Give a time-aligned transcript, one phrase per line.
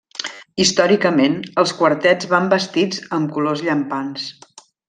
[0.63, 4.29] Històricament els quartets van vestits amb colors llampants.